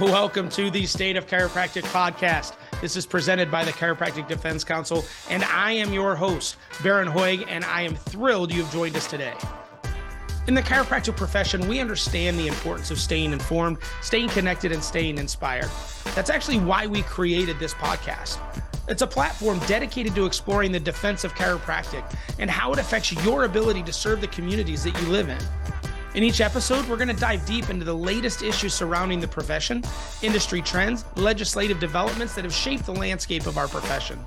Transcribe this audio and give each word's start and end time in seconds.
Welcome 0.00 0.48
to 0.48 0.72
the 0.72 0.86
State 0.86 1.16
of 1.16 1.28
Chiropractic 1.28 1.84
podcast. 1.84 2.54
This 2.80 2.96
is 2.96 3.06
presented 3.06 3.48
by 3.48 3.64
the 3.64 3.70
Chiropractic 3.70 4.26
Defense 4.26 4.64
Council, 4.64 5.04
and 5.30 5.44
I 5.44 5.70
am 5.70 5.92
your 5.92 6.16
host, 6.16 6.56
Baron 6.82 7.06
Hoig, 7.06 7.46
and 7.48 7.64
I 7.64 7.82
am 7.82 7.94
thrilled 7.94 8.52
you 8.52 8.64
have 8.64 8.72
joined 8.72 8.96
us 8.96 9.06
today. 9.06 9.34
In 10.48 10.54
the 10.54 10.62
chiropractic 10.62 11.16
profession, 11.16 11.68
we 11.68 11.78
understand 11.78 12.36
the 12.36 12.48
importance 12.48 12.90
of 12.90 12.98
staying 12.98 13.32
informed, 13.32 13.78
staying 14.02 14.30
connected, 14.30 14.72
and 14.72 14.82
staying 14.82 15.16
inspired. 15.16 15.70
That's 16.16 16.28
actually 16.28 16.58
why 16.58 16.88
we 16.88 17.02
created 17.02 17.60
this 17.60 17.74
podcast. 17.74 18.40
It's 18.88 19.02
a 19.02 19.06
platform 19.06 19.60
dedicated 19.60 20.16
to 20.16 20.26
exploring 20.26 20.72
the 20.72 20.80
defense 20.80 21.22
of 21.22 21.36
chiropractic 21.36 22.04
and 22.40 22.50
how 22.50 22.72
it 22.72 22.80
affects 22.80 23.12
your 23.24 23.44
ability 23.44 23.84
to 23.84 23.92
serve 23.92 24.20
the 24.20 24.26
communities 24.26 24.82
that 24.82 25.00
you 25.00 25.06
live 25.06 25.28
in. 25.28 25.38
In 26.14 26.22
each 26.22 26.40
episode, 26.40 26.88
we're 26.88 26.96
going 26.96 27.08
to 27.08 27.14
dive 27.14 27.44
deep 27.44 27.70
into 27.70 27.84
the 27.84 27.94
latest 27.94 28.44
issues 28.44 28.72
surrounding 28.72 29.18
the 29.18 29.26
profession, 29.26 29.82
industry 30.22 30.62
trends, 30.62 31.04
legislative 31.16 31.80
developments 31.80 32.36
that 32.36 32.44
have 32.44 32.54
shaped 32.54 32.86
the 32.86 32.92
landscape 32.92 33.46
of 33.46 33.58
our 33.58 33.66
profession. 33.66 34.24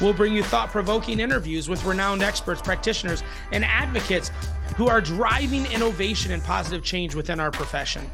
We'll 0.00 0.12
bring 0.12 0.32
you 0.32 0.44
thought 0.44 0.70
provoking 0.70 1.18
interviews 1.18 1.68
with 1.68 1.84
renowned 1.84 2.22
experts, 2.22 2.62
practitioners, 2.62 3.24
and 3.50 3.64
advocates 3.64 4.30
who 4.76 4.86
are 4.86 5.00
driving 5.00 5.66
innovation 5.66 6.30
and 6.30 6.42
positive 6.44 6.84
change 6.84 7.16
within 7.16 7.40
our 7.40 7.50
profession. 7.50 8.08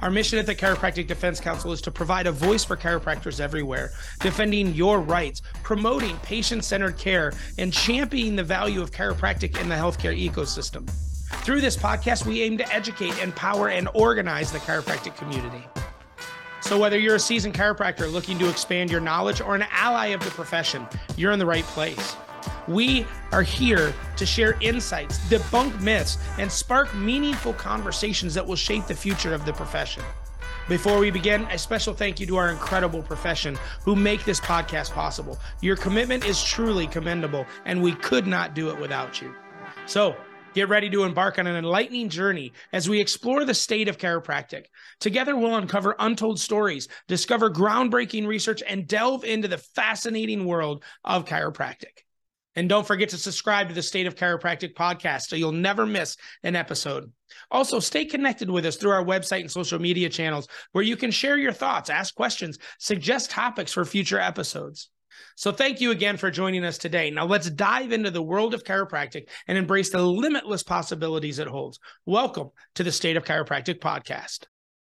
Our 0.00 0.10
mission 0.10 0.38
at 0.38 0.44
the 0.44 0.54
Chiropractic 0.54 1.06
Defense 1.06 1.40
Council 1.40 1.72
is 1.72 1.80
to 1.80 1.90
provide 1.90 2.26
a 2.26 2.32
voice 2.32 2.62
for 2.62 2.76
chiropractors 2.76 3.40
everywhere, 3.40 3.92
defending 4.20 4.74
your 4.74 5.00
rights, 5.00 5.40
promoting 5.62 6.16
patient 6.18 6.62
centered 6.62 6.98
care, 6.98 7.32
and 7.56 7.72
championing 7.72 8.36
the 8.36 8.44
value 8.44 8.82
of 8.82 8.90
chiropractic 8.90 9.58
in 9.58 9.70
the 9.70 9.74
healthcare 9.74 10.14
ecosystem. 10.14 10.86
Through 11.28 11.60
this 11.60 11.76
podcast, 11.76 12.26
we 12.26 12.42
aim 12.42 12.58
to 12.58 12.72
educate, 12.72 13.18
empower, 13.22 13.68
and 13.68 13.88
organize 13.94 14.52
the 14.52 14.58
chiropractic 14.58 15.16
community. 15.16 15.64
So, 16.60 16.78
whether 16.78 16.98
you're 16.98 17.14
a 17.14 17.20
seasoned 17.20 17.54
chiropractor 17.54 18.10
looking 18.10 18.38
to 18.38 18.48
expand 18.48 18.90
your 18.90 19.00
knowledge 19.00 19.40
or 19.40 19.54
an 19.54 19.64
ally 19.70 20.08
of 20.08 20.20
the 20.24 20.30
profession, 20.30 20.86
you're 21.16 21.32
in 21.32 21.38
the 21.38 21.46
right 21.46 21.64
place. 21.64 22.16
We 22.66 23.06
are 23.32 23.42
here 23.42 23.94
to 24.16 24.26
share 24.26 24.56
insights, 24.60 25.18
debunk 25.30 25.80
myths, 25.80 26.18
and 26.38 26.50
spark 26.50 26.94
meaningful 26.94 27.54
conversations 27.54 28.34
that 28.34 28.46
will 28.46 28.56
shape 28.56 28.86
the 28.86 28.94
future 28.94 29.32
of 29.32 29.46
the 29.46 29.52
profession. 29.52 30.02
Before 30.68 30.98
we 30.98 31.10
begin, 31.10 31.44
a 31.44 31.56
special 31.56 31.94
thank 31.94 32.20
you 32.20 32.26
to 32.26 32.36
our 32.36 32.50
incredible 32.50 33.02
profession 33.02 33.56
who 33.84 33.96
make 33.96 34.24
this 34.26 34.38
podcast 34.38 34.92
possible. 34.92 35.38
Your 35.62 35.76
commitment 35.76 36.26
is 36.26 36.42
truly 36.42 36.86
commendable, 36.86 37.46
and 37.64 37.82
we 37.82 37.92
could 37.92 38.26
not 38.26 38.54
do 38.54 38.68
it 38.68 38.78
without 38.78 39.22
you. 39.22 39.34
So, 39.86 40.14
Get 40.54 40.70
ready 40.70 40.88
to 40.90 41.04
embark 41.04 41.38
on 41.38 41.46
an 41.46 41.56
enlightening 41.56 42.08
journey 42.08 42.52
as 42.72 42.88
we 42.88 43.00
explore 43.00 43.44
the 43.44 43.54
state 43.54 43.86
of 43.86 43.98
chiropractic. 43.98 44.64
Together, 44.98 45.36
we'll 45.36 45.56
uncover 45.56 45.94
untold 45.98 46.40
stories, 46.40 46.88
discover 47.06 47.50
groundbreaking 47.50 48.26
research, 48.26 48.62
and 48.66 48.88
delve 48.88 49.24
into 49.24 49.46
the 49.46 49.58
fascinating 49.58 50.46
world 50.46 50.82
of 51.04 51.26
chiropractic. 51.26 52.04
And 52.56 52.68
don't 52.68 52.86
forget 52.86 53.10
to 53.10 53.18
subscribe 53.18 53.68
to 53.68 53.74
the 53.74 53.82
State 53.82 54.06
of 54.06 54.16
Chiropractic 54.16 54.74
podcast 54.74 55.28
so 55.28 55.36
you'll 55.36 55.52
never 55.52 55.86
miss 55.86 56.16
an 56.42 56.56
episode. 56.56 57.12
Also, 57.50 57.78
stay 57.78 58.04
connected 58.04 58.50
with 58.50 58.66
us 58.66 58.76
through 58.76 58.90
our 58.90 59.04
website 59.04 59.42
and 59.42 59.50
social 59.50 59.78
media 59.78 60.08
channels 60.08 60.48
where 60.72 60.82
you 60.82 60.96
can 60.96 61.10
share 61.10 61.36
your 61.36 61.52
thoughts, 61.52 61.90
ask 61.90 62.14
questions, 62.14 62.58
suggest 62.78 63.30
topics 63.30 63.72
for 63.72 63.84
future 63.84 64.18
episodes. 64.18 64.88
So 65.36 65.52
thank 65.52 65.80
you 65.80 65.90
again 65.90 66.16
for 66.16 66.30
joining 66.30 66.64
us 66.64 66.78
today. 66.78 67.10
Now 67.10 67.26
let's 67.26 67.50
dive 67.50 67.92
into 67.92 68.10
the 68.10 68.22
world 68.22 68.54
of 68.54 68.64
chiropractic 68.64 69.28
and 69.46 69.56
embrace 69.56 69.90
the 69.90 70.02
limitless 70.02 70.62
possibilities 70.62 71.38
it 71.38 71.48
holds. 71.48 71.78
Welcome 72.06 72.50
to 72.74 72.84
the 72.84 72.92
State 72.92 73.16
of 73.16 73.24
Chiropractic 73.24 73.80
podcast. 73.80 74.44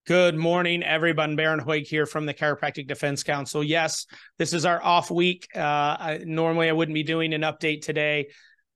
Good 0.07 0.37
morning, 0.37 0.83
everyone. 0.83 1.35
Baron 1.35 1.61
Hoig 1.61 1.87
here 1.87 2.05
from 2.05 2.27
the 2.27 2.35
Chiropractic 2.35 2.87
Defense 2.87 3.23
Council. 3.23 3.65
Yes, 3.65 4.05
this 4.37 4.53
is 4.53 4.67
our 4.67 4.83
off 4.85 5.11
week. 5.11 5.49
Uh, 5.57 5.61
I, 5.61 6.21
normally, 6.27 6.69
I 6.69 6.73
wouldn't 6.73 6.95
be 6.95 7.03
doing 7.03 7.33
an 7.33 7.41
update 7.41 7.81
today, 7.81 8.27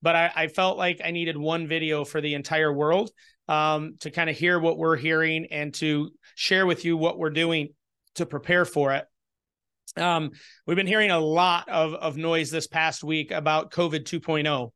but 0.01 0.15
I, 0.15 0.31
I, 0.35 0.47
felt 0.47 0.79
like 0.79 1.01
I 1.05 1.11
needed 1.11 1.37
one 1.37 1.67
video 1.67 2.03
for 2.03 2.19
the 2.19 2.33
entire 2.33 2.73
world 2.73 3.11
um, 3.47 3.97
to 3.99 4.09
kind 4.09 4.27
of 4.27 4.37
hear 4.37 4.59
what 4.59 4.79
we're 4.79 4.95
hearing 4.95 5.45
and 5.51 5.71
to 5.75 6.09
share 6.33 6.65
with 6.65 6.83
you 6.83 6.97
what 6.97 7.19
we're 7.19 7.29
doing 7.29 7.75
to 8.15 8.25
prepare 8.25 8.65
for 8.65 8.93
it. 8.93 9.05
Um, 9.97 10.31
we've 10.65 10.77
been 10.77 10.87
hearing 10.87 11.11
a 11.11 11.19
lot 11.19 11.67
of, 11.69 11.93
of 11.93 12.17
noise 12.17 12.51
this 12.51 12.67
past 12.67 13.03
week 13.03 13.31
about 13.31 13.71
COVID 13.71 14.03
2.0, 14.03 14.71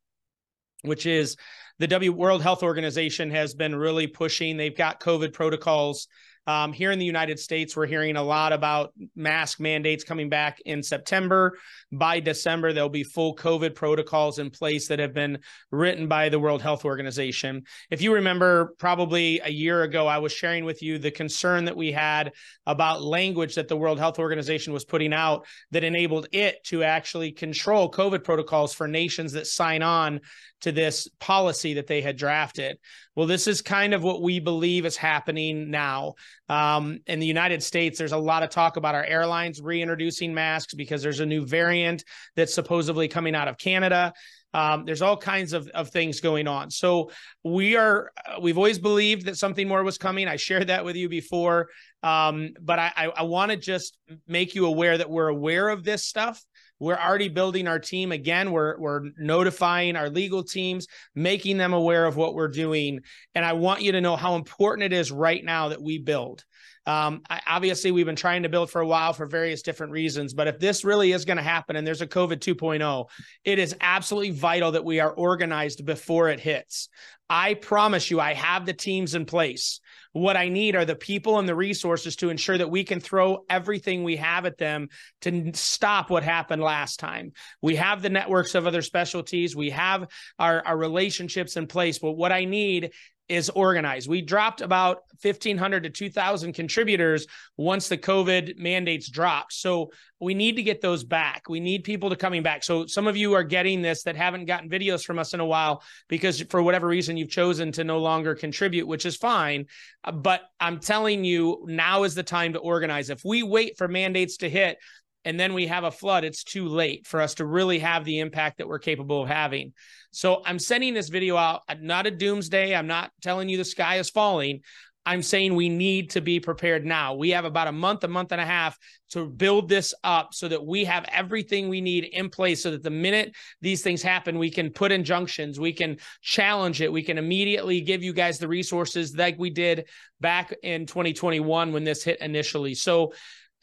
which 0.84 1.06
is 1.06 1.36
the 1.80 1.88
W 1.88 2.12
World 2.12 2.42
Health 2.42 2.64
Organization 2.64 3.32
has 3.32 3.54
been 3.54 3.76
really 3.76 4.08
pushing. 4.08 4.58
They've 4.58 4.76
got 4.76 5.00
COVID 5.00 5.34
protocols 5.34 6.08
um, 6.46 6.74
here 6.74 6.92
in 6.92 7.00
the 7.00 7.06
United 7.06 7.40
States, 7.40 7.76
we're 7.76 7.86
hearing 7.86 8.16
a 8.16 8.24
lot 8.24 8.52
about 8.52 8.94
mask 9.16 9.60
mandates 9.60 10.04
coming 10.04 10.30
back 10.30 10.60
in 10.66 10.84
September. 10.84 11.58
By 11.92 12.20
December, 12.20 12.74
there'll 12.74 12.90
be 12.90 13.04
full 13.04 13.36
COVID 13.36 13.76
protocols 13.76 14.40
in 14.40 14.50
place 14.50 14.88
that 14.88 15.00
have 15.00 15.14
been 15.14 15.40
written 15.72 16.08
by 16.08 16.30
the 16.30 16.40
World 16.40 16.62
Health 16.62 16.86
Organization. 16.86 17.64
If 17.90 18.02
you 18.02 18.14
remember, 18.14 18.74
probably 18.78 19.40
a 19.44 19.50
year 19.50 19.84
ago, 19.84 20.06
I 20.08 20.18
was 20.18 20.34
sharing 20.34 20.66
with 20.66 20.82
you 20.82 20.98
the 20.98 21.12
concern 21.12 21.66
that 21.66 21.78
we 21.78 21.92
had 21.92 22.34
about 22.66 23.02
language 23.02 23.56
that 23.56 23.68
the 23.68 23.78
World 23.78 24.00
Health 24.00 24.20
Organization 24.20 24.74
was 24.74 24.86
putting 24.86 25.14
out 25.14 25.46
that 25.72 25.84
enabled 25.84 26.28
it 26.32 26.64
to 26.66 26.84
actually 26.84 27.32
control 27.32 27.90
COVID 27.90 28.24
protocols 28.24 28.74
for 28.74 28.88
nations 28.88 29.32
that 29.34 29.48
sign 29.48 29.82
on 29.82 30.20
to 30.62 30.72
this 30.72 31.10
policy 31.20 31.74
that 31.74 31.88
they 31.88 32.02
had 32.02 32.18
drafted. 32.18 32.78
Well, 33.16 33.28
this 33.28 33.48
is 33.48 33.62
kind 33.62 33.94
of 33.94 34.02
what 34.02 34.22
we 34.22 34.40
believe 34.40 34.86
is 34.86 34.96
happening 34.96 35.70
now. 35.70 36.14
Um, 36.50 37.00
in 37.08 37.20
the 37.20 37.26
United 37.26 37.64
States, 37.64 37.98
there's 37.98 38.12
a 38.12 38.18
lot 38.18 38.44
of 38.44 38.50
talk 38.50 38.78
about 38.78 38.96
our 38.96 39.06
airlines 39.06 39.62
reintroducing 39.62 40.34
masks 40.34 40.74
because 40.74 41.02
there's 41.02 41.20
a 41.20 41.26
new 41.26 41.46
variant 41.46 42.04
that's 42.36 42.54
supposedly 42.54 43.08
coming 43.08 43.36
out 43.36 43.48
of 43.48 43.58
Canada. 43.58 44.14
Um, 44.54 44.86
there's 44.86 45.02
all 45.02 45.18
kinds 45.18 45.54
of, 45.54 45.68
of 45.70 45.90
things 45.90 46.20
going 46.20 46.48
on. 46.48 46.70
So 46.70 47.12
we 47.44 47.76
are, 47.76 48.12
we've 48.40 48.58
always 48.58 48.78
believed 48.78 49.26
that 49.26 49.38
something 49.38 49.68
more 49.68 49.84
was 49.84 49.98
coming. 49.98 50.28
I 50.28 50.36
shared 50.36 50.68
that 50.68 50.86
with 50.86 50.96
you 50.96 51.10
before. 51.10 51.70
Um, 52.04 52.50
but 52.62 52.78
I, 52.78 52.92
I, 52.96 53.06
I 53.08 53.24
want 53.24 53.52
to 53.52 53.58
just 53.58 53.98
make 54.28 54.54
you 54.54 54.66
aware 54.68 54.98
that 54.98 55.10
we're 55.10 55.30
aware 55.30 55.70
of 55.70 55.84
this 55.84 56.06
stuff. 56.06 56.44
We're 56.84 56.98
already 56.98 57.30
building 57.30 57.68
our 57.68 57.80
team 57.80 58.12
again. 58.12 58.52
We're 58.52 58.78
we're 58.78 59.02
notifying 59.18 59.96
our 59.96 60.10
legal 60.10 60.44
teams, 60.44 60.88
making 61.16 61.58
them 61.58 61.72
aware 61.72 62.06
of 62.06 62.18
what 62.18 62.36
we're 62.36 62.50
doing, 62.50 63.00
and 63.34 63.46
I 63.46 63.54
want 63.54 63.82
you 63.82 63.94
to 63.94 64.02
know 64.02 64.18
how 64.18 64.36
important 64.36 64.92
it 64.92 64.94
is 64.94 65.12
right 65.12 65.44
now 65.44 65.70
that 65.70 65.82
we 65.82 65.98
build. 65.98 66.44
Um, 66.86 67.22
I, 67.30 67.42
obviously, 67.48 67.92
we've 67.92 68.06
been 68.06 68.16
trying 68.16 68.44
to 68.44 68.50
build 68.50 68.70
for 68.70 68.82
a 68.82 68.88
while 68.88 69.14
for 69.14 69.26
various 69.26 69.62
different 69.62 69.94
reasons, 69.94 70.34
but 70.34 70.48
if 70.48 70.60
this 70.60 70.84
really 70.84 71.12
is 71.12 71.26
going 71.26 71.38
to 71.38 71.44
happen 71.44 71.76
and 71.76 71.88
there's 71.88 72.02
a 72.02 72.08
COVID 72.08 72.40
2.0, 72.40 73.08
it 73.46 73.60
is 73.60 73.76
absolutely 73.80 74.32
vital 74.32 74.72
that 74.72 74.84
we 74.84 75.00
are 75.00 75.12
organized 75.12 75.86
before 75.86 76.30
it 76.30 76.40
hits. 76.40 76.90
I 77.30 77.54
promise 77.54 78.12
you, 78.12 78.20
I 78.20 78.34
have 78.34 78.66
the 78.66 78.74
teams 78.74 79.16
in 79.16 79.26
place. 79.26 79.80
What 80.12 80.38
I 80.38 80.50
need 80.50 80.76
are 80.76 80.86
the 80.86 80.96
people 80.96 81.40
and 81.40 81.50
the 81.50 81.56
resources 81.56 82.16
to 82.18 82.30
ensure 82.30 82.58
that 82.58 82.70
we 82.70 82.84
can 82.84 83.00
throw 83.00 83.46
everything 83.50 84.04
we 84.04 84.18
have 84.18 84.46
at 84.46 84.60
them 84.60 84.90
to 85.22 85.52
stop 85.56 86.12
what 86.12 86.22
happened 86.22 86.62
last 86.62 87.00
time. 87.00 87.32
We 87.62 87.78
have 87.78 88.02
the 88.02 88.10
networks 88.10 88.54
of 88.54 88.68
other 88.68 88.84
specialties, 88.84 89.56
we 89.56 89.72
have 89.72 90.08
our, 90.38 90.64
our 90.64 90.78
relationships 90.78 91.58
in 91.58 91.66
place. 91.66 91.98
But 91.98 92.12
what 92.12 92.32
I 92.32 92.46
need 92.46 92.92
is 93.30 93.50
organized. 93.50 94.10
We 94.10 94.22
dropped 94.22 94.62
about 94.62 95.04
1,500 95.22 95.84
to 95.84 95.90
2,000 95.90 96.54
contributors 96.54 97.26
once 97.56 97.88
the 97.88 97.98
COVID 97.98 98.58
mandates 98.58 99.10
dropped. 99.10 99.54
So 99.54 99.92
we 100.20 100.34
need 100.34 100.58
to 100.58 100.64
get 100.64 100.82
those 100.82 101.04
back. 101.04 101.48
We 101.48 101.60
need 101.60 101.84
people 101.84 102.10
to 102.10 102.16
coming 102.16 102.44
back. 102.44 102.64
So 102.64 102.86
some 102.86 103.08
of 103.08 103.16
you 103.16 103.34
are 103.34 103.44
getting 103.44 103.82
this 103.82 104.04
that 104.04 104.16
haven't 104.16 104.46
gotten 104.46 104.70
videos 104.70 105.04
from 105.04 105.20
us 105.20 105.34
in 105.34 105.40
a 105.40 105.46
while 105.46 105.84
because 106.10 106.42
for 106.50 106.62
whatever 106.62 106.88
reason 106.88 107.18
you've 107.18 107.30
chosen 107.30 107.72
to 107.74 107.84
no 107.84 108.00
longer 108.00 108.36
contribute, 108.36 108.88
which 108.88 109.06
is 109.06 109.16
fine. 109.16 109.66
Uh, 110.04 110.12
but 110.12 110.42
I'm 110.60 110.80
telling 110.80 111.24
you, 111.24 111.66
now 111.68 112.04
is 112.04 112.16
the 112.16 112.24
time 112.24 112.54
to 112.54 112.60
organize. 112.60 113.10
If 113.10 113.24
we 113.24 113.44
wait 113.44 113.78
for 113.78 113.88
mandates 113.88 114.38
to 114.38 114.50
hit, 114.50 114.78
and 115.26 115.40
then 115.40 115.54
we 115.54 115.68
have 115.68 115.84
a 115.84 115.92
flood, 115.92 116.24
it's 116.24 116.44
too 116.44 116.68
late 116.68 117.08
for 117.08 117.22
us 117.22 117.36
to 117.36 117.46
really 117.46 117.80
have 117.80 118.06
the 118.06 118.20
impact 118.20 118.58
that 118.58 118.68
we're 118.68 118.80
capable 118.80 119.24
of 119.24 119.30
having. 119.30 119.74
So 120.12 120.42
I'm 120.46 120.60
sending 120.60 120.94
this 120.94 121.10
video 121.10 121.38
out, 121.38 121.62
not 121.82 122.08
a 122.08 122.12
doomsday. 122.12 122.76
I'm 122.76 122.88
not 122.88 123.12
telling 123.22 123.50
you 123.50 123.58
the 123.58 123.66
sky 123.66 123.98
is 123.98 124.10
falling. 124.10 124.62
I'm 125.06 125.22
saying 125.22 125.56
we 125.56 125.68
need 125.68 126.12
to 126.12 126.22
be 126.22 126.40
prepared 126.40 126.86
now. 126.86 127.16
We 127.16 127.32
have 127.32 127.44
about 127.44 127.68
a 127.68 127.74
month, 127.74 128.04
a 128.06 128.08
month 128.08 128.32
and 128.32 128.40
a 128.40 128.46
half 128.46 128.78
to 129.10 129.28
build 129.28 129.68
this 129.68 129.94
up 130.04 130.34
so 130.34 130.48
that 130.48 130.66
we 130.66 130.86
have 130.86 131.06
everything 131.12 131.68
we 131.68 131.82
need 131.82 132.06
in 132.06 132.30
place 132.30 132.64
so 132.64 132.72
that 132.72 132.84
the 132.84 132.90
minute 132.90 133.36
these 133.62 133.82
things 133.82 134.02
happen, 134.02 134.40
we 134.40 134.50
can 134.50 134.72
put 134.72 134.94
injunctions, 134.94 135.60
we 135.60 135.74
can 135.74 135.98
challenge 136.22 136.82
it, 136.82 136.92
we 136.92 137.04
can 137.04 137.18
immediately 137.18 137.82
give 137.82 138.02
you 138.02 138.14
guys 138.14 138.40
the 138.40 138.48
resources 138.48 139.16
like 139.18 139.38
we 139.38 139.50
did 139.50 139.88
back 140.22 140.54
in 140.64 140.86
2021 140.86 141.74
when 141.74 141.84
this 141.84 142.04
hit 142.04 142.22
initially. 142.22 142.74
So 142.74 143.12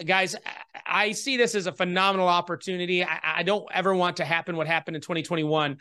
guys, 0.04 0.36
I 0.86 1.12
see 1.12 1.36
this 1.36 1.54
as 1.54 1.66
a 1.66 1.72
phenomenal 1.72 2.28
opportunity. 2.28 3.04
I, 3.04 3.18
I, 3.22 3.42
don't 3.42 3.66
ever 3.72 3.94
want 3.94 4.18
to 4.18 4.24
happen 4.24 4.56
what 4.56 4.66
happened 4.66 4.96
in 4.96 5.02
2021, 5.02 5.78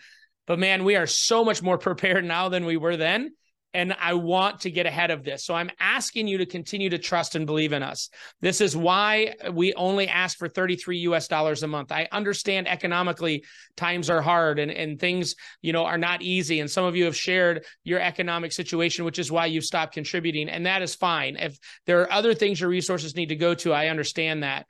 but 0.48 0.60
man, 0.60 0.84
we 0.84 0.96
are 0.96 1.08
so 1.08 1.44
much 1.44 1.62
more 1.62 1.78
prepared 1.80 2.26
now 2.26 2.50
than 2.50 2.66
we 2.66 2.78
were 2.78 2.98
then. 2.98 3.34
And 3.74 3.94
I 4.00 4.14
want 4.14 4.62
to 4.62 4.72
get 4.72 4.86
ahead 4.86 5.12
of 5.12 5.24
this. 5.24 5.46
So 5.46 5.54
I'm 5.54 5.70
asking 5.80 6.28
you 6.28 6.40
to 6.40 6.46
continue 6.46 6.90
to 6.90 6.98
trust 6.98 7.36
and 7.36 7.46
believe 7.46 7.72
in 7.72 7.84
us. 7.84 8.10
This 8.42 8.62
is 8.62 8.76
why 8.76 9.36
we 9.54 9.74
only 9.74 10.08
ask 10.08 10.38
for 10.38 10.48
33 10.48 11.00
US 11.00 11.28
dollars 11.28 11.62
a 11.62 11.68
month. 11.68 11.92
I 11.92 12.08
understand 12.12 12.68
economically 12.68 13.44
times 13.78 14.10
are 14.10 14.22
hard 14.22 14.58
and, 14.60 14.72
and 14.72 15.00
things, 15.00 15.36
you 15.62 15.72
know, 15.72 15.86
are 15.86 15.98
not 15.98 16.22
easy. 16.22 16.60
And 16.60 16.70
some 16.70 16.86
of 16.86 16.96
you 16.96 17.06
have 17.06 17.16
shared 17.16 17.64
your 17.84 18.00
economic 18.00 18.52
situation, 18.52 19.06
which 19.06 19.20
is 19.20 19.32
why 19.32 19.46
you've 19.46 19.66
stopped 19.66 19.94
contributing. 19.94 20.50
And 20.50 20.66
that 20.66 20.82
is 20.82 20.96
fine. 20.96 21.36
If 21.36 21.60
there 21.86 22.02
are 22.02 22.12
other 22.12 22.34
things 22.34 22.60
your 22.60 22.70
resources 22.70 23.16
need 23.16 23.30
to 23.30 23.36
go 23.36 23.54
to, 23.56 23.72
I 23.72 23.88
understand 23.88 24.44
that. 24.44 24.66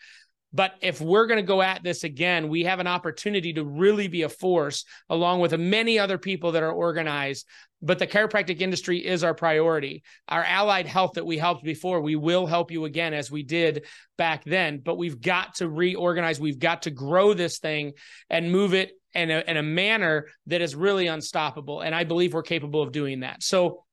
But 0.52 0.74
if 0.82 1.00
we're 1.00 1.28
going 1.28 1.40
to 1.40 1.44
go 1.44 1.62
at 1.62 1.84
this 1.84 2.04
again, 2.04 2.50
we 2.50 2.64
have 2.64 2.80
an 2.80 2.88
opportunity 2.88 3.54
to 3.54 3.64
really 3.64 4.08
be 4.08 4.24
a 4.24 4.30
force 4.30 4.84
along 5.10 5.42
with 5.42 5.58
many 5.58 6.00
other 6.00 6.18
people 6.18 6.54
that 6.54 6.64
are 6.64 6.72
organized. 6.72 7.46
But 7.82 8.00
the 8.00 8.08
chiropractic 8.08 8.60
industry 8.60 9.06
is 9.06 9.24
our 9.24 9.34
priority. 9.34 10.04
Our 10.28 10.44
allied 10.44 10.88
health 10.88 11.14
that 11.14 11.26
we 11.26 11.38
helped 11.38 11.64
before, 11.64 12.02
we 12.02 12.16
will 12.16 12.46
help 12.46 12.72
you 12.72 12.86
again 12.86 13.14
as 13.14 13.32
we 13.32 13.44
did 13.44 13.86
back 14.18 14.44
then. 14.44 14.80
But 14.84 14.98
we've 14.98 15.22
got 15.22 15.56
to 15.56 15.70
reorganize, 15.70 16.40
we've 16.40 16.60
got 16.60 16.84
to 16.84 16.92
grow 16.92 17.34
this 17.34 17.60
thing 17.60 17.94
and 18.30 18.52
move 18.52 18.74
it 18.74 18.92
in 19.14 19.32
a, 19.32 19.44
in 19.48 19.58
a 19.58 19.64
manner 19.64 20.28
that 20.48 20.62
is 20.62 20.76
really 20.76 21.08
unstoppable. 21.08 21.82
And 21.82 21.96
I 21.96 22.04
believe 22.04 22.34
we're 22.34 22.42
capable 22.42 22.82
of 22.82 22.92
doing 22.92 23.22
that. 23.22 23.44
So, 23.44 23.84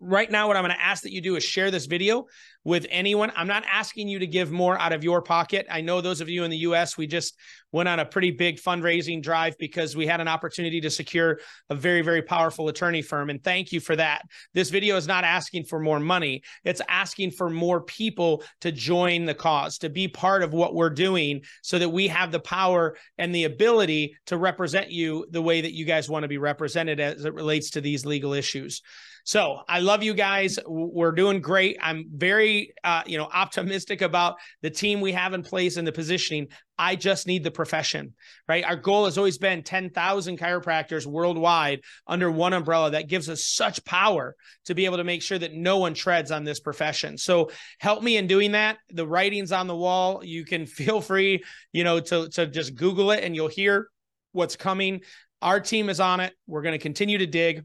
right 0.00 0.30
now, 0.30 0.48
what 0.48 0.56
I'm 0.56 0.64
going 0.64 0.74
to 0.74 0.82
ask 0.82 1.02
that 1.02 1.12
you 1.12 1.20
do 1.20 1.36
is 1.36 1.44
share 1.44 1.70
this 1.70 1.86
video 1.86 2.26
with 2.64 2.86
anyone. 2.90 3.32
I'm 3.34 3.46
not 3.46 3.64
asking 3.70 4.08
you 4.08 4.18
to 4.18 4.26
give 4.26 4.50
more 4.50 4.78
out 4.78 4.92
of 4.92 5.02
your 5.02 5.22
pocket. 5.22 5.66
I 5.70 5.80
know 5.80 6.00
those 6.00 6.20
of 6.20 6.28
you 6.28 6.44
in 6.44 6.50
the 6.50 6.58
US, 6.58 6.98
we 6.98 7.06
just 7.06 7.34
went 7.72 7.88
on 7.88 7.98
a 7.98 8.04
pretty 8.04 8.30
big 8.30 8.58
fundraising 8.60 9.22
drive 9.22 9.56
because 9.58 9.96
we 9.96 10.06
had 10.06 10.20
an 10.20 10.28
opportunity 10.28 10.80
to 10.80 10.90
secure 10.90 11.40
a 11.70 11.74
very, 11.74 12.02
very 12.02 12.22
powerful 12.22 12.68
attorney 12.68 13.02
firm. 13.02 13.30
And 13.30 13.42
thank 13.42 13.72
you 13.72 13.80
for 13.80 13.96
that. 13.96 14.22
This 14.54 14.70
video 14.70 14.96
is 14.96 15.06
not 15.06 15.24
asking 15.24 15.64
for 15.64 15.80
more 15.80 16.00
money, 16.00 16.42
it's 16.64 16.82
asking 16.88 17.32
for 17.32 17.48
more 17.48 17.80
people 17.80 18.42
to 18.60 18.72
join 18.72 19.24
the 19.24 19.34
cause, 19.34 19.78
to 19.78 19.88
be 19.88 20.08
part 20.08 20.42
of 20.42 20.52
what 20.52 20.74
we're 20.74 20.90
doing 20.90 21.42
so 21.62 21.78
that 21.78 21.88
we 21.88 22.08
have 22.08 22.32
the 22.32 22.40
power 22.40 22.96
and 23.16 23.34
the 23.34 23.44
ability 23.44 24.16
to 24.26 24.36
represent 24.36 24.90
you 24.90 25.26
the 25.30 25.42
way 25.42 25.60
that 25.60 25.72
you 25.72 25.84
guys 25.84 26.08
want 26.08 26.24
to 26.24 26.28
be 26.28 26.38
represented 26.38 27.00
as 27.00 27.24
it 27.24 27.34
relates 27.34 27.70
to 27.70 27.80
these 27.80 28.04
legal 28.04 28.32
issues. 28.32 28.82
So 29.24 29.60
I 29.78 29.80
love 29.80 30.02
you 30.02 30.12
guys. 30.12 30.58
We're 30.66 31.12
doing 31.12 31.40
great. 31.40 31.78
I'm 31.80 32.06
very, 32.12 32.72
uh, 32.82 33.04
you 33.06 33.16
know, 33.16 33.28
optimistic 33.32 34.02
about 34.02 34.34
the 34.60 34.70
team 34.70 35.00
we 35.00 35.12
have 35.12 35.34
in 35.34 35.44
place 35.44 35.76
and 35.76 35.86
the 35.86 35.92
positioning. 35.92 36.48
I 36.76 36.96
just 36.96 37.28
need 37.28 37.44
the 37.44 37.52
profession, 37.52 38.14
right? 38.48 38.64
Our 38.64 38.74
goal 38.74 39.04
has 39.04 39.16
always 39.16 39.38
been 39.38 39.62
10,000 39.62 40.36
chiropractors 40.36 41.06
worldwide 41.06 41.82
under 42.08 42.28
one 42.28 42.54
umbrella. 42.54 42.90
That 42.90 43.08
gives 43.08 43.28
us 43.28 43.44
such 43.44 43.84
power 43.84 44.34
to 44.64 44.74
be 44.74 44.84
able 44.84 44.96
to 44.96 45.04
make 45.04 45.22
sure 45.22 45.38
that 45.38 45.54
no 45.54 45.78
one 45.78 45.94
treads 45.94 46.32
on 46.32 46.42
this 46.42 46.58
profession. 46.58 47.16
So 47.16 47.52
help 47.78 48.02
me 48.02 48.16
in 48.16 48.26
doing 48.26 48.50
that. 48.52 48.78
The 48.90 49.06
writing's 49.06 49.52
on 49.52 49.68
the 49.68 49.76
wall. 49.76 50.24
You 50.24 50.44
can 50.44 50.66
feel 50.66 51.00
free, 51.00 51.44
you 51.72 51.84
know, 51.84 52.00
to, 52.00 52.28
to 52.30 52.48
just 52.48 52.74
Google 52.74 53.12
it 53.12 53.22
and 53.22 53.32
you'll 53.36 53.46
hear 53.46 53.90
what's 54.32 54.56
coming. 54.56 55.02
Our 55.40 55.60
team 55.60 55.88
is 55.88 56.00
on 56.00 56.18
it. 56.18 56.34
We're 56.48 56.62
going 56.62 56.76
to 56.76 56.82
continue 56.82 57.18
to 57.18 57.26
dig 57.26 57.64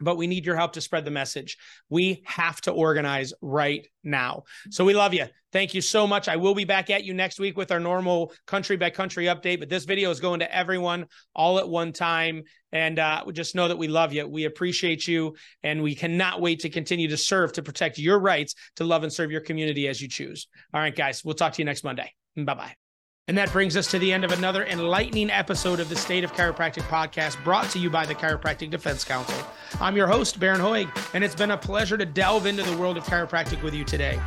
but 0.00 0.16
we 0.16 0.26
need 0.26 0.44
your 0.44 0.56
help 0.56 0.72
to 0.72 0.80
spread 0.80 1.04
the 1.04 1.10
message. 1.10 1.56
We 1.88 2.22
have 2.26 2.60
to 2.62 2.72
organize 2.72 3.32
right 3.40 3.86
now. 4.02 4.44
So 4.70 4.84
we 4.84 4.94
love 4.94 5.14
you. 5.14 5.26
Thank 5.52 5.72
you 5.72 5.80
so 5.80 6.06
much. 6.06 6.28
I 6.28 6.36
will 6.36 6.54
be 6.54 6.64
back 6.64 6.90
at 6.90 7.04
you 7.04 7.14
next 7.14 7.38
week 7.38 7.56
with 7.56 7.70
our 7.70 7.78
normal 7.78 8.32
country 8.46 8.76
by 8.76 8.90
country 8.90 9.26
update, 9.26 9.60
but 9.60 9.68
this 9.68 9.84
video 9.84 10.10
is 10.10 10.18
going 10.18 10.40
to 10.40 10.54
everyone 10.54 11.06
all 11.34 11.58
at 11.58 11.68
one 11.68 11.92
time. 11.92 12.42
And 12.72 12.98
uh, 12.98 13.24
just 13.32 13.54
know 13.54 13.68
that 13.68 13.78
we 13.78 13.86
love 13.86 14.12
you. 14.12 14.26
We 14.26 14.46
appreciate 14.46 15.06
you. 15.06 15.36
And 15.62 15.80
we 15.80 15.94
cannot 15.94 16.40
wait 16.40 16.60
to 16.60 16.70
continue 16.70 17.08
to 17.08 17.16
serve 17.16 17.52
to 17.52 17.62
protect 17.62 17.98
your 17.98 18.18
rights 18.18 18.54
to 18.76 18.84
love 18.84 19.04
and 19.04 19.12
serve 19.12 19.30
your 19.30 19.42
community 19.42 19.86
as 19.86 20.02
you 20.02 20.08
choose. 20.08 20.48
All 20.72 20.80
right, 20.80 20.94
guys, 20.94 21.24
we'll 21.24 21.34
talk 21.34 21.52
to 21.52 21.62
you 21.62 21.66
next 21.66 21.84
Monday. 21.84 22.12
Bye 22.36 22.54
bye. 22.54 22.83
And 23.26 23.38
that 23.38 23.50
brings 23.52 23.74
us 23.74 23.90
to 23.90 23.98
the 23.98 24.12
end 24.12 24.22
of 24.22 24.32
another 24.32 24.66
enlightening 24.66 25.30
episode 25.30 25.80
of 25.80 25.88
the 25.88 25.96
State 25.96 26.24
of 26.24 26.34
Chiropractic 26.34 26.82
podcast 26.88 27.42
brought 27.42 27.70
to 27.70 27.78
you 27.78 27.88
by 27.88 28.04
the 28.04 28.14
Chiropractic 28.14 28.68
Defense 28.68 29.02
Council. 29.02 29.34
I'm 29.80 29.96
your 29.96 30.06
host, 30.06 30.38
Baron 30.38 30.60
Hoig, 30.60 30.90
and 31.14 31.24
it's 31.24 31.34
been 31.34 31.52
a 31.52 31.56
pleasure 31.56 31.96
to 31.96 32.04
delve 32.04 32.44
into 32.44 32.62
the 32.62 32.76
world 32.76 32.98
of 32.98 33.04
chiropractic 33.04 33.62
with 33.62 33.72
you 33.72 33.82
today. 33.82 34.20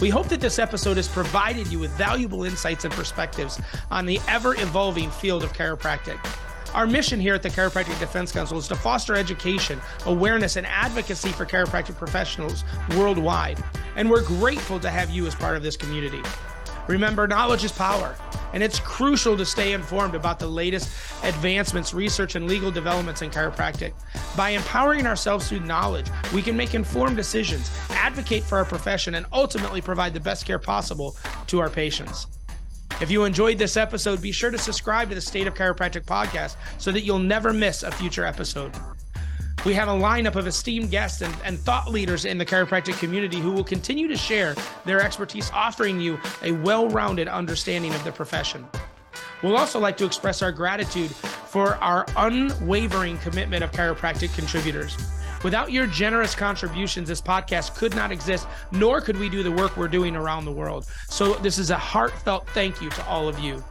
We 0.00 0.10
hope 0.10 0.28
that 0.28 0.42
this 0.42 0.58
episode 0.58 0.98
has 0.98 1.08
provided 1.08 1.68
you 1.68 1.78
with 1.78 1.92
valuable 1.92 2.44
insights 2.44 2.84
and 2.84 2.92
perspectives 2.92 3.58
on 3.90 4.04
the 4.04 4.20
ever 4.28 4.54
evolving 4.56 5.10
field 5.10 5.44
of 5.44 5.54
chiropractic. 5.54 6.18
Our 6.74 6.86
mission 6.86 7.20
here 7.20 7.34
at 7.34 7.42
the 7.42 7.48
Chiropractic 7.48 7.98
Defense 8.00 8.32
Council 8.32 8.58
is 8.58 8.68
to 8.68 8.74
foster 8.74 9.14
education, 9.14 9.80
awareness, 10.04 10.56
and 10.56 10.66
advocacy 10.66 11.30
for 11.30 11.46
chiropractic 11.46 11.96
professionals 11.96 12.64
worldwide. 12.98 13.64
And 13.96 14.10
we're 14.10 14.26
grateful 14.26 14.78
to 14.80 14.90
have 14.90 15.08
you 15.08 15.26
as 15.26 15.34
part 15.34 15.56
of 15.56 15.62
this 15.62 15.78
community. 15.78 16.20
Remember, 16.88 17.28
knowledge 17.28 17.64
is 17.64 17.70
power, 17.70 18.16
and 18.52 18.62
it's 18.62 18.78
crucial 18.80 19.36
to 19.36 19.44
stay 19.44 19.72
informed 19.72 20.14
about 20.14 20.38
the 20.38 20.46
latest 20.46 20.88
advancements, 21.24 21.94
research, 21.94 22.34
and 22.34 22.46
legal 22.46 22.70
developments 22.70 23.22
in 23.22 23.30
chiropractic. 23.30 23.92
By 24.36 24.50
empowering 24.50 25.06
ourselves 25.06 25.48
through 25.48 25.60
knowledge, 25.60 26.06
we 26.34 26.42
can 26.42 26.56
make 26.56 26.74
informed 26.74 27.16
decisions, 27.16 27.70
advocate 27.90 28.42
for 28.42 28.58
our 28.58 28.64
profession, 28.64 29.14
and 29.14 29.26
ultimately 29.32 29.80
provide 29.80 30.14
the 30.14 30.20
best 30.20 30.46
care 30.46 30.58
possible 30.58 31.16
to 31.46 31.60
our 31.60 31.70
patients. 31.70 32.26
If 33.00 33.10
you 33.10 33.24
enjoyed 33.24 33.58
this 33.58 33.76
episode, 33.76 34.22
be 34.22 34.32
sure 34.32 34.50
to 34.50 34.58
subscribe 34.58 35.08
to 35.08 35.14
the 35.14 35.20
State 35.20 35.46
of 35.46 35.54
Chiropractic 35.54 36.04
podcast 36.04 36.56
so 36.78 36.92
that 36.92 37.00
you'll 37.02 37.18
never 37.18 37.52
miss 37.52 37.82
a 37.82 37.90
future 37.90 38.24
episode. 38.24 38.72
We 39.64 39.74
have 39.74 39.86
a 39.86 39.92
lineup 39.92 40.34
of 40.34 40.48
esteemed 40.48 40.90
guests 40.90 41.22
and, 41.22 41.32
and, 41.44 41.56
thought 41.56 41.88
leaders 41.88 42.24
in 42.24 42.36
the 42.36 42.44
chiropractic 42.44 42.98
community 42.98 43.38
who 43.38 43.52
will 43.52 43.62
continue 43.62 44.08
to 44.08 44.16
share 44.16 44.56
their 44.84 45.00
expertise, 45.00 45.52
offering 45.52 46.00
you 46.00 46.18
a 46.42 46.50
well 46.50 46.88
rounded 46.88 47.28
understanding 47.28 47.94
of 47.94 48.02
the 48.02 48.10
profession. 48.10 48.66
We'll 49.40 49.56
also 49.56 49.78
like 49.78 49.96
to 49.98 50.04
express 50.04 50.42
our 50.42 50.50
gratitude 50.50 51.12
for 51.12 51.76
our 51.76 52.04
unwavering 52.16 53.18
commitment 53.18 53.62
of 53.62 53.70
chiropractic 53.70 54.34
contributors. 54.34 54.96
Without 55.44 55.70
your 55.70 55.86
generous 55.86 56.34
contributions, 56.34 57.08
this 57.08 57.20
podcast 57.20 57.76
could 57.76 57.94
not 57.94 58.10
exist, 58.10 58.48
nor 58.72 59.00
could 59.00 59.16
we 59.16 59.28
do 59.28 59.44
the 59.44 59.52
work 59.52 59.76
we're 59.76 59.86
doing 59.86 60.16
around 60.16 60.44
the 60.44 60.52
world. 60.52 60.86
So, 61.08 61.34
this 61.34 61.58
is 61.58 61.70
a 61.70 61.78
heartfelt 61.78 62.48
thank 62.50 62.82
you 62.82 62.90
to 62.90 63.06
all 63.06 63.28
of 63.28 63.38
you. 63.38 63.62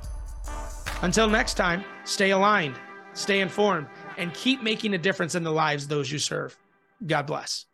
Until 1.02 1.30
next 1.30 1.56
time, 1.56 1.84
stay 2.06 2.32
aligned, 2.32 2.76
stay 3.14 3.42
informed 3.42 3.88
and 4.18 4.34
keep 4.34 4.62
making 4.62 4.94
a 4.94 4.98
difference 4.98 5.36
in 5.36 5.44
the 5.44 5.52
lives 5.52 5.88
those 5.88 6.12
you 6.12 6.19
serve. 6.19 6.58
God 7.06 7.25
bless. 7.28 7.66